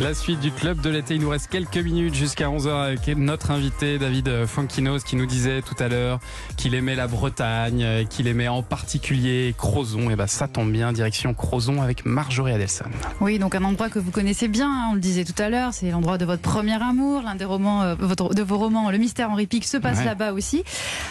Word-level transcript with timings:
La 0.00 0.12
suite 0.12 0.40
du 0.40 0.50
club 0.50 0.80
de 0.80 0.90
l'été, 0.90 1.14
il 1.14 1.20
nous 1.20 1.28
reste 1.28 1.46
quelques 1.48 1.76
minutes 1.76 2.14
jusqu'à 2.14 2.48
11h 2.48 2.68
avec 2.68 3.06
notre 3.16 3.52
invité 3.52 3.96
David 3.96 4.44
Funkinos 4.44 5.04
qui 5.04 5.14
nous 5.14 5.24
disait 5.24 5.62
tout 5.62 5.76
à 5.78 5.86
l'heure 5.88 6.18
qu'il 6.56 6.74
aimait 6.74 6.96
la 6.96 7.06
Bretagne, 7.06 8.04
qu'il 8.10 8.26
aimait 8.26 8.48
en 8.48 8.62
particulier 8.62 9.54
Crozon. 9.56 10.10
Et 10.10 10.16
bah 10.16 10.26
ça 10.26 10.48
tombe 10.48 10.72
bien, 10.72 10.92
direction 10.92 11.32
Crozon 11.32 11.80
avec 11.80 12.04
Marjorie 12.04 12.52
Adelson. 12.52 12.86
Oui, 13.20 13.38
donc 13.38 13.54
un 13.54 13.62
endroit 13.62 13.88
que 13.88 14.00
vous 14.00 14.10
connaissez 14.10 14.48
bien, 14.48 14.68
hein, 14.68 14.88
on 14.90 14.94
le 14.94 15.00
disait 15.00 15.24
tout 15.24 15.40
à 15.40 15.48
l'heure, 15.48 15.72
c'est 15.72 15.90
l'endroit 15.90 16.18
de 16.18 16.24
votre 16.24 16.42
premier 16.42 16.82
amour, 16.82 17.22
l'un 17.22 17.36
des 17.36 17.44
romans, 17.44 17.82
euh, 17.82 17.94
de 17.94 18.42
vos 18.42 18.58
romans, 18.58 18.90
Le 18.90 18.98
mystère 18.98 19.30
Henri 19.30 19.46
Pic, 19.46 19.64
se 19.64 19.76
passe 19.76 19.98
Ouais. 19.98 20.04
là-bas 20.06 20.32
aussi. 20.32 20.64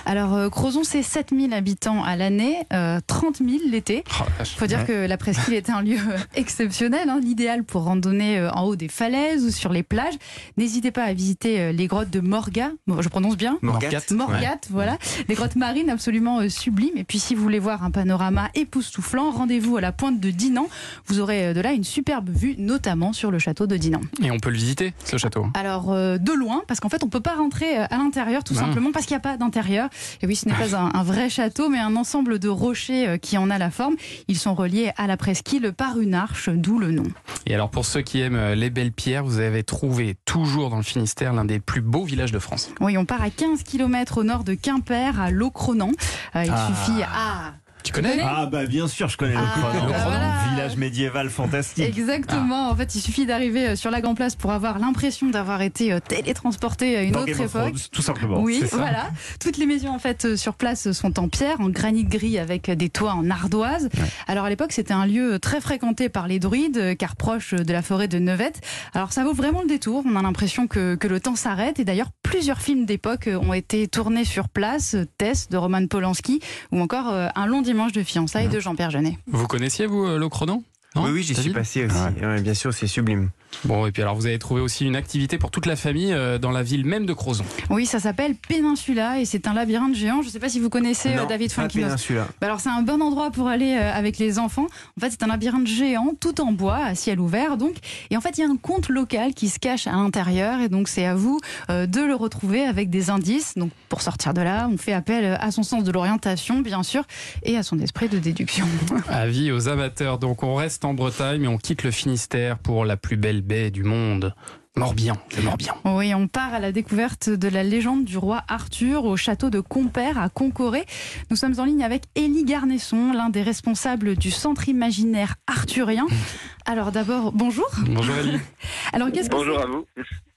Alors 0.05 0.33
euh, 0.33 0.49
Crozon, 0.49 0.83
c'est 0.83 1.03
7000 1.03 1.53
habitants 1.53 2.03
à 2.03 2.17
l'année, 2.17 2.57
euh, 2.73 2.99
30 3.07 3.37
000 3.37 3.49
l'été. 3.71 4.03
Oh. 4.19 4.23
Il 4.41 4.45
faut 4.45 4.67
dire 4.67 4.85
que 4.85 5.07
la 5.07 5.17
presqu'île 5.17 5.53
est 5.53 5.69
un 5.69 5.81
lieu 5.81 5.97
euh, 5.97 6.17
exceptionnel, 6.35 7.07
hein, 7.09 7.19
l'idéal 7.23 7.63
pour 7.63 7.83
randonner 7.85 8.45
en 8.53 8.63
haut 8.65 8.72
des 8.75 8.87
falaises 8.87 9.43
ou 9.45 9.51
sur 9.51 9.71
les 9.73 9.83
plages. 9.83 10.15
N'hésitez 10.57 10.91
pas 10.91 11.03
à 11.03 11.13
visiter 11.13 11.59
euh, 11.59 11.71
les 11.71 11.87
grottes 11.87 12.09
de 12.09 12.19
Morga, 12.19 12.71
Bon, 12.87 13.01
je 13.01 13.09
prononce 13.09 13.37
bien 13.37 13.57
Morgat. 13.61 13.89
Morgat, 14.11 14.57
voilà. 14.69 14.97
Des 15.27 15.35
grottes 15.35 15.55
marines 15.55 15.89
absolument 15.89 16.39
euh, 16.39 16.49
sublimes. 16.49 16.97
Et 16.97 17.03
puis, 17.03 17.19
si 17.19 17.35
vous 17.35 17.41
voulez 17.43 17.59
voir 17.59 17.83
un 17.83 17.91
panorama 17.91 18.49
époustouflant, 18.55 19.31
rendez-vous 19.31 19.77
à 19.77 19.81
la 19.81 19.91
pointe 19.91 20.19
de 20.19 20.29
Dinan. 20.31 20.67
Vous 21.07 21.19
aurez 21.19 21.47
euh, 21.47 21.53
de 21.53 21.61
là 21.61 21.73
une 21.73 21.83
superbe 21.83 22.29
vue, 22.29 22.55
notamment 22.57 23.13
sur 23.13 23.31
le 23.31 23.39
château 23.39 23.67
de 23.67 23.77
Dinan. 23.77 24.01
Et 24.21 24.31
on 24.31 24.39
peut 24.39 24.49
le 24.49 24.55
visiter, 24.57 24.93
ce 25.05 25.17
château. 25.17 25.45
Alors, 25.53 25.91
euh, 25.91 26.17
de 26.17 26.31
loin, 26.31 26.63
parce 26.67 26.79
qu'en 26.79 26.89
fait, 26.89 27.03
on 27.03 27.09
peut 27.09 27.19
pas 27.21 27.35
rentrer 27.35 27.77
à 27.77 27.97
l'intérieur, 27.97 28.43
tout 28.43 28.53
Ah. 28.57 28.61
simplement 28.61 28.91
parce 28.91 29.05
qu'il 29.05 29.15
n'y 29.15 29.19
a 29.19 29.21
pas 29.21 29.37
d'intérieur. 29.37 29.89
Et 30.21 30.27
oui, 30.27 30.35
ce 30.35 30.47
n'est 30.47 30.55
pas 30.55 30.75
un, 30.75 30.91
un 30.93 31.03
vrai 31.03 31.29
château, 31.29 31.69
mais 31.69 31.79
un 31.79 31.95
ensemble 31.95 32.39
de 32.39 32.49
rochers 32.49 33.17
qui 33.21 33.37
en 33.37 33.49
a 33.49 33.57
la 33.57 33.71
forme. 33.71 33.95
Ils 34.27 34.37
sont 34.37 34.53
reliés 34.55 34.91
à 34.97 35.07
la 35.07 35.17
presqu'île 35.17 35.73
par 35.75 35.99
une 35.99 36.13
arche, 36.13 36.49
d'où 36.49 36.79
le 36.79 36.91
nom. 36.91 37.03
Et 37.45 37.53
alors, 37.53 37.69
pour 37.69 37.85
ceux 37.85 38.01
qui 38.01 38.21
aiment 38.21 38.35
euh, 38.35 38.55
les 38.63 38.69
belles 38.69 38.93
pierres, 38.93 39.25
vous 39.25 39.39
avez 39.39 39.63
trouvé 39.63 40.15
toujours 40.25 40.69
dans 40.69 40.77
le 40.77 40.83
Finistère 40.83 41.33
l'un 41.33 41.43
des 41.43 41.59
plus 41.59 41.81
beaux 41.81 42.05
villages 42.05 42.31
de 42.31 42.39
France. 42.39 42.71
Oui, 42.79 42.97
on 42.97 43.03
part 43.03 43.21
à 43.21 43.29
15 43.29 43.63
km 43.63 44.19
au 44.19 44.23
nord 44.23 44.45
de 44.45 44.53
Quimper, 44.53 45.19
à 45.19 45.31
Locronan. 45.31 45.91
Euh, 46.37 46.43
il 46.45 46.51
Ah. 46.55 46.67
suffit... 46.69 47.01
Ah 47.03 47.53
Tu 47.83 47.91
connais 47.91 48.17
Ah 48.23 48.45
bah 48.45 48.65
bien 48.65 48.87
sûr, 48.87 49.09
je 49.09 49.17
connais 49.17 49.35
Ah, 49.37 49.41
le 49.41 49.61
Cronan. 49.61 49.85
voilà. 49.87 50.62
Village 50.73 50.77
médiéval 50.77 51.29
fantastique. 51.29 51.85
Exactement. 51.85 52.69
En 52.69 52.75
fait, 52.75 52.95
il 52.95 53.01
suffit 53.01 53.25
d'arriver 53.25 53.69
euh, 53.69 53.75
sur 53.75 53.91
la 53.91 54.01
Grand 54.01 54.15
Place 54.15 54.35
pour 54.35 54.51
avoir 54.51 54.79
l'impression 54.79 55.29
d'avoir 55.29 55.61
été 55.61 55.93
euh, 55.93 55.99
télétransporté 55.99 56.97
à 56.97 57.03
une 57.03 57.11
Dans 57.11 57.19
autre 57.21 57.31
Game 57.31 57.41
of 57.41 57.45
époque. 57.55 57.61
Thrones, 57.61 57.79
tout 57.91 58.01
simplement. 58.01 58.41
oui, 58.41 58.63
voilà. 58.71 59.09
Toutes 59.39 59.57
les 59.57 59.65
maisons 59.65 59.89
en 59.89 59.99
fait 59.99 60.25
euh, 60.25 60.35
sur 60.35 60.55
place 60.55 60.91
sont 60.91 61.19
en 61.19 61.27
pierre, 61.29 61.61
en 61.61 61.69
granit 61.69 62.03
gris 62.05 62.37
avec 62.39 62.69
des 62.71 62.89
toits 62.89 63.13
en 63.13 63.29
ardoise. 63.29 63.89
Alors 64.27 64.45
à 64.45 64.49
l'époque, 64.49 64.71
c'était 64.71 64.93
un 64.93 65.05
lieu 65.05 65.39
très 65.39 65.61
fréquenté 65.61 66.09
par 66.09 66.27
les 66.27 66.39
druides, 66.39 66.97
car 66.97 67.15
proche 67.15 67.53
de 67.53 67.73
la 67.73 67.81
forêt 67.81 68.07
de 68.07 68.19
Nevette. 68.19 68.61
Alors 68.93 69.13
ça 69.13 69.23
vaut 69.23 69.33
vraiment 69.33 69.61
le 69.61 69.67
détour. 69.67 70.03
On 70.05 70.15
a 70.15 70.21
l'impression 70.21 70.67
que, 70.67 70.95
que 70.95 71.07
le 71.07 71.19
temps 71.19 71.35
s'arrête. 71.35 71.79
Et 71.79 71.85
d'ailleurs, 71.85 72.09
plusieurs 72.33 72.61
films 72.61 72.85
d'époque 72.87 73.27
euh, 73.27 73.37
ont 73.37 73.53
été 73.53 73.87
tournés 73.87 74.25
sur 74.25 74.49
place. 74.49 74.95
euh, 74.95 75.05
Tess 75.19 75.49
de 75.49 75.57
Roman 75.57 75.85
Polanski, 75.85 76.39
ou 76.71 76.81
encore 76.81 77.09
euh, 77.09 77.27
Un 77.35 77.45
long 77.45 77.61
dimanche 77.61 77.91
de 77.91 78.01
fiançailles 78.01 78.47
de 78.47 78.59
Jean-Pierre 78.59 78.89
Jeunet. 78.89 79.19
Vous 79.27 79.45
connaissiez, 79.45 79.85
vous, 79.85 80.07
Locronan 80.17 80.63
Non 80.95 81.03
Oui, 81.03 81.11
oui, 81.11 81.23
j'y 81.23 81.35
suis 81.35 81.51
passé 81.51 81.85
aussi. 81.85 81.95
Ah 81.97 82.11
Ouais, 82.27 82.41
bien 82.41 82.53
sûr, 82.53 82.73
c'est 82.73 82.87
sublime. 82.87 83.29
Bon, 83.65 83.85
et 83.85 83.91
puis 83.91 84.01
alors, 84.01 84.15
vous 84.15 84.25
avez 84.25 84.39
trouvé 84.39 84.61
aussi 84.61 84.83
une 84.85 84.95
activité 84.95 85.37
pour 85.37 85.51
toute 85.51 85.67
la 85.67 85.75
famille 85.75 86.11
euh, 86.11 86.39
dans 86.39 86.49
la 86.49 86.63
ville 86.63 86.85
même 86.85 87.05
de 87.05 87.13
Crozon. 87.13 87.45
Oui, 87.69 87.85
ça 87.85 87.99
s'appelle 87.99 88.33
Peninsula 88.35 89.19
et 89.19 89.25
c'est 89.25 89.47
un 89.47 89.53
labyrinthe 89.53 89.95
géant. 89.95 90.21
Je 90.21 90.27
ne 90.27 90.31
sais 90.31 90.39
pas 90.39 90.49
si 90.49 90.59
vous 90.59 90.69
connaissez 90.69 91.09
euh, 91.09 91.17
Non, 91.17 91.25
David 91.27 91.51
Funkinos. 91.51 91.85
Péninsula. 91.85 92.27
Bah 92.41 92.47
alors 92.47 92.59
c'est 92.59 92.69
un 92.69 92.81
bon 92.81 92.99
endroit 93.01 93.29
pour 93.29 93.47
aller 93.47 93.77
euh, 93.79 93.93
avec 93.93 94.17
les 94.17 94.39
enfants. 94.39 94.67
En 94.97 95.01
fait, 95.01 95.11
c'est 95.11 95.23
un 95.23 95.27
labyrinthe 95.27 95.67
géant, 95.67 96.13
tout 96.19 96.41
en 96.41 96.51
bois, 96.51 96.77
à 96.77 96.95
ciel 96.95 97.19
ouvert 97.19 97.57
donc. 97.57 97.75
Et 98.09 98.17
en 98.17 98.21
fait, 98.21 98.37
il 98.37 98.41
y 98.41 98.43
a 98.43 98.47
un 98.47 98.57
conte 98.57 98.89
local 98.89 99.35
qui 99.35 99.49
se 99.49 99.59
cache 99.59 99.85
à 99.85 99.91
l'intérieur 99.91 100.59
et 100.59 100.69
donc 100.69 100.87
c'est 100.87 101.05
à 101.05 101.13
vous 101.13 101.39
euh, 101.69 101.85
de 101.85 102.01
le 102.01 102.15
retrouver 102.15 102.63
avec 102.63 102.89
des 102.89 103.11
indices. 103.11 103.53
Donc 103.55 103.71
pour 103.87 104.01
sortir 104.01 104.33
de 104.33 104.41
là, 104.41 104.67
on 104.71 104.77
fait 104.77 104.93
appel 104.93 105.37
à 105.39 105.51
son 105.51 105.61
sens 105.61 105.83
de 105.83 105.91
l'orientation 105.91 106.59
bien 106.61 106.81
sûr 106.81 107.03
et 107.43 107.55
à 107.55 107.61
son 107.61 107.77
esprit 107.79 108.09
de 108.09 108.17
déduction. 108.17 108.65
Avis 109.09 109.51
aux 109.51 109.67
amateurs. 109.69 110.17
Donc, 110.17 110.41
on 110.43 110.55
reste 110.55 110.82
en 110.85 110.93
Bretagne, 110.93 111.41
mais 111.41 111.47
on 111.47 111.57
quitte 111.57 111.83
le 111.83 111.91
Finistère 111.91 112.57
pour 112.59 112.85
la 112.85 112.97
plus 112.97 113.17
belle 113.17 113.41
baie 113.41 113.71
du 113.71 113.83
monde. 113.83 114.33
Morbihan, 114.75 115.15
le 115.37 115.43
Morbihan. 115.43 115.75
Oui, 115.85 116.15
on 116.15 116.27
part 116.27 116.53
à 116.53 116.59
la 116.59 116.71
découverte 116.71 117.29
de 117.29 117.47
la 117.47 117.63
légende 117.63 118.05
du 118.05 118.17
roi 118.17 118.41
Arthur 118.47 119.05
au 119.05 119.15
château 119.15 119.51
de 119.51 119.59
Compère 119.59 120.17
à 120.17 120.29
Concoré. 120.29 120.85
Nous 121.29 121.35
sommes 121.37 121.53
en 121.59 121.65
ligne 121.65 121.83
avec 121.83 122.03
Élie 122.15 122.43
Garnesson, 122.43 123.13
l'un 123.13 123.29
des 123.29 123.43
responsables 123.43 124.15
du 124.15 124.31
centre 124.31 124.67
imaginaire 124.69 125.35
arthurien. 125.45 126.07
Alors 126.65 126.91
d'abord, 126.91 127.33
bonjour. 127.33 127.69
Bonjour 127.87 128.15
Ali. 128.15 128.39
Alors 128.93 129.11
qu'est-ce 129.11 129.29
que 129.29 129.35
Bonjour 129.35 129.57
c'est 129.57 129.63
à 129.63 129.67
vous. 129.67 129.85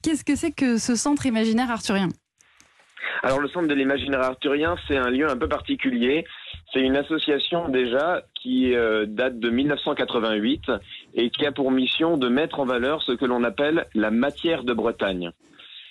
qu'est-ce 0.02 0.24
que 0.24 0.36
c'est 0.36 0.52
que 0.52 0.76
ce 0.76 0.96
centre 0.96 1.24
imaginaire 1.24 1.70
arthurien? 1.70 2.08
Alors 3.22 3.40
le 3.40 3.48
Centre 3.48 3.66
de 3.66 3.74
l'imaginaire 3.74 4.20
arthurien, 4.20 4.76
c'est 4.86 4.96
un 4.96 5.08
lieu 5.10 5.28
un 5.28 5.36
peu 5.36 5.48
particulier. 5.48 6.24
C'est 6.76 6.82
une 6.82 6.96
association 6.96 7.70
déjà 7.70 8.22
qui 8.34 8.74
euh, 8.74 9.06
date 9.06 9.38
de 9.38 9.48
1988 9.48 10.64
et 11.14 11.30
qui 11.30 11.46
a 11.46 11.52
pour 11.52 11.70
mission 11.70 12.18
de 12.18 12.28
mettre 12.28 12.60
en 12.60 12.66
valeur 12.66 13.00
ce 13.02 13.12
que 13.12 13.24
l'on 13.24 13.44
appelle 13.44 13.86
la 13.94 14.10
matière 14.10 14.62
de 14.62 14.74
Bretagne. 14.74 15.30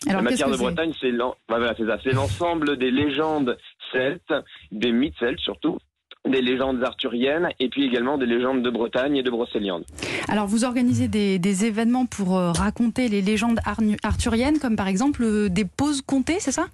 Alors 0.07 0.22
la 0.22 0.29
matière 0.29 0.51
de 0.51 0.57
Bretagne, 0.57 0.91
c'est 1.01 2.12
l'ensemble 2.12 2.78
des 2.78 2.91
légendes 2.91 3.57
celtes, 3.91 4.31
des 4.72 4.91
mythes 4.91 5.16
celtes 5.19 5.40
surtout, 5.40 5.79
des 6.24 6.44
légendes 6.44 6.84
arthuriennes 6.84 7.50
et 7.59 7.68
puis 7.69 7.85
également 7.85 8.19
des 8.19 8.28
légendes 8.28 8.62
de 8.62 8.69
Bretagne 8.69 9.18
et 9.18 9.24
de 9.24 9.31
Brocéliande. 9.31 9.85
Alors 10.28 10.45
vous 10.45 10.66
organisez 10.66 11.07
des, 11.07 11.40
des 11.40 11.66
événements 11.66 12.06
pour 12.06 12.38
euh, 12.38 12.51
raconter 12.51 13.09
les 13.09 13.24
légendes 13.24 13.59
arthuriennes, 14.03 14.59
comme 14.59 14.75
par 14.75 14.88
exemple 14.88 15.24
euh, 15.24 15.50
des 15.50 15.66
pauses 15.66 16.03
comptées, 16.03 16.38
c'est 16.40 16.51
ça? 16.51 16.68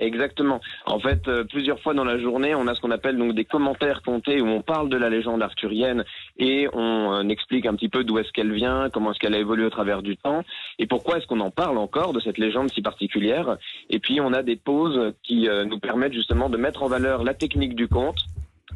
Exactement. 0.00 0.60
En 0.86 0.98
fait, 0.98 1.28
euh, 1.28 1.44
plusieurs 1.44 1.78
fois 1.80 1.92
dans 1.92 2.04
la 2.04 2.18
journée, 2.18 2.54
on 2.54 2.66
a 2.66 2.74
ce 2.74 2.80
qu'on 2.80 2.90
appelle 2.90 3.18
donc 3.18 3.34
des 3.34 3.44
commentaires 3.44 4.00
comptés 4.00 4.40
où 4.40 4.46
on 4.46 4.62
parle 4.62 4.88
de 4.88 4.96
la 4.96 5.10
légende 5.10 5.42
arthurienne 5.42 6.04
et 6.38 6.68
on 6.72 7.12
euh, 7.12 7.28
explique 7.28 7.66
un 7.66 7.74
petit 7.74 7.90
peu 7.90 8.02
d'où 8.02 8.18
est-ce 8.18 8.32
qu'elle 8.32 8.52
vient, 8.52 8.88
comment 8.90 9.12
est-ce 9.12 9.18
qu'elle 9.18 9.34
a 9.34 9.38
évolué 9.38 9.66
au 9.66 9.70
travers 9.70 10.00
du 10.00 10.16
temps 10.16 10.42
et 10.78 10.86
pourquoi 10.86 11.18
est-ce 11.18 11.26
qu'on 11.26 11.40
en 11.40 11.50
parle 11.50 11.76
encore 11.76 12.14
de 12.14 12.20
cette 12.20 12.38
légende 12.38 12.70
si 12.70 12.80
particulière. 12.80 13.58
Et 13.90 13.98
puis 13.98 14.22
on 14.22 14.32
a 14.32 14.42
des 14.42 14.56
pauses 14.56 15.12
qui 15.22 15.48
euh, 15.48 15.66
nous 15.66 15.78
permettent 15.78 16.14
justement 16.14 16.48
de 16.48 16.56
mettre 16.56 16.82
en 16.82 16.88
valeur 16.88 17.22
la 17.22 17.34
technique 17.34 17.74
du 17.74 17.86
conte 17.86 18.20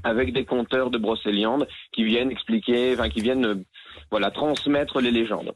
avec 0.03 0.33
des 0.35 0.45
conteurs 0.45 0.91
de 0.91 0.99
Brocéliande 0.99 1.67
qui 1.93 2.05
viennent 2.05 2.31
expliquer, 2.31 2.93
enfin 2.93 3.09
qui 3.09 3.23
viennent 3.23 3.47
euh, 3.47 3.55
voilà 4.11 4.31
transmettre 4.31 5.01
les 5.01 5.11
légendes. 5.11 5.55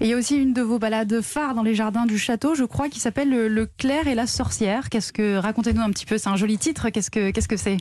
Et 0.00 0.04
il 0.04 0.08
y 0.08 0.14
a 0.14 0.16
aussi 0.16 0.40
une 0.40 0.54
de 0.54 0.62
vos 0.62 0.78
balades 0.78 1.20
phares 1.20 1.54
dans 1.54 1.62
les 1.62 1.74
jardins 1.74 2.06
du 2.06 2.16
château, 2.16 2.54
je 2.54 2.64
crois, 2.64 2.88
qui 2.88 2.98
s'appelle 2.98 3.28
le, 3.28 3.66
Clerc 3.66 4.08
et 4.08 4.14
la 4.14 4.26
sorcière. 4.26 4.88
Qu'est-ce 4.88 5.12
que 5.12 5.36
racontez-nous 5.36 5.82
un 5.82 5.90
petit 5.90 6.06
peu 6.06 6.16
C'est 6.16 6.30
un 6.30 6.36
joli 6.36 6.56
titre. 6.56 6.88
Qu'est-ce 6.88 7.10
que 7.10 7.30
qu'est-ce 7.30 7.48
que 7.48 7.58
c'est? 7.58 7.76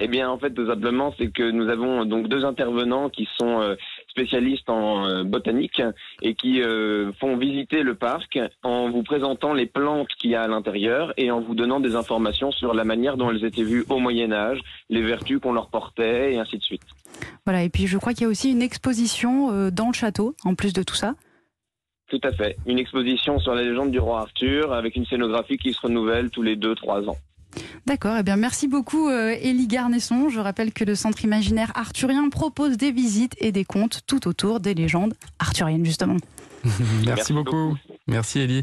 Eh 0.00 0.08
bien, 0.08 0.30
en 0.30 0.38
fait, 0.38 0.50
tout 0.50 0.66
simplement, 0.66 1.14
c'est 1.18 1.30
que 1.30 1.50
nous 1.50 1.68
avons 1.68 2.06
donc 2.06 2.28
deux 2.28 2.46
intervenants 2.46 3.10
qui 3.10 3.28
sont 3.38 3.60
euh, 3.60 3.74
spécialistes 4.14 4.70
en 4.70 5.06
euh, 5.06 5.24
botanique 5.24 5.82
et 6.22 6.34
qui 6.34 6.62
euh, 6.62 7.12
font 7.14 7.36
visiter 7.36 7.82
le 7.82 7.96
parc 7.96 8.38
en 8.62 8.88
vous 8.88 9.02
présentant 9.02 9.52
les 9.52 9.66
plantes 9.66 10.08
qu'il 10.18 10.30
y 10.30 10.34
a 10.36 10.42
à 10.42 10.48
l'intérieur 10.48 11.12
et 11.16 11.32
en 11.32 11.40
vous 11.40 11.56
donnant 11.56 11.80
des 11.80 11.96
informations 11.96 12.52
sur 12.52 12.74
la 12.74 12.84
manière 12.84 13.16
dont 13.16 13.30
elles 13.30 13.44
étaient 13.44 13.64
vues 13.64 13.84
au 13.88 13.98
Moyen 13.98 14.32
Âge, 14.32 14.60
les 14.88 15.02
vertus 15.02 15.40
qu'on 15.40 15.52
leur 15.52 15.68
portait 15.68 16.34
et 16.34 16.38
ainsi 16.38 16.58
de 16.58 16.62
suite. 16.62 16.82
Voilà. 17.44 17.64
Et 17.64 17.70
puis 17.70 17.88
je 17.88 17.98
crois 17.98 18.12
qu'il 18.12 18.22
y 18.22 18.26
a 18.26 18.30
aussi 18.30 18.52
une 18.52 18.62
exposition 18.62 19.50
euh, 19.52 19.70
dans 19.70 19.88
le 19.88 19.94
château, 19.94 20.36
en 20.44 20.54
plus 20.54 20.72
de 20.72 20.84
tout 20.84 20.94
ça. 20.94 21.14
Tout 22.08 22.20
à 22.22 22.30
fait. 22.30 22.56
Une 22.66 22.78
exposition 22.78 23.40
sur 23.40 23.54
la 23.54 23.62
légende 23.62 23.90
du 23.90 23.98
roi 23.98 24.20
Arthur 24.20 24.72
avec 24.72 24.94
une 24.94 25.06
scénographie 25.06 25.56
qui 25.56 25.72
se 25.72 25.80
renouvelle 25.80 26.30
tous 26.30 26.42
les 26.42 26.54
deux, 26.54 26.76
trois 26.76 27.08
ans. 27.08 27.16
D'accord, 27.86 28.16
eh 28.18 28.22
bien 28.22 28.36
merci 28.36 28.66
beaucoup 28.66 29.08
euh, 29.08 29.36
Élie 29.40 29.66
Garnesson. 29.66 30.30
Je 30.30 30.40
rappelle 30.40 30.72
que 30.72 30.84
le 30.84 30.94
Centre 30.94 31.22
imaginaire 31.24 31.70
arthurien 31.74 32.28
propose 32.30 32.76
des 32.78 32.92
visites 32.92 33.34
et 33.38 33.52
des 33.52 33.64
contes 33.64 34.00
tout 34.06 34.26
autour 34.26 34.60
des 34.60 34.74
légendes 34.74 35.14
arthuriennes 35.38 35.84
justement. 35.84 36.16
Merci, 36.64 37.04
Merci 37.06 37.32
beaucoup. 37.34 37.50
beaucoup. 37.50 37.78
Merci 38.06 38.38
Elie. 38.40 38.52